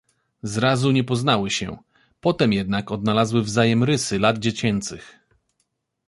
[0.43, 1.77] Zrazu nie poznały się,
[2.21, 5.19] potem jednak odnalazły wzajem rysy lat dziecięcych.